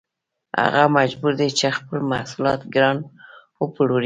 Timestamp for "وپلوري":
3.61-3.99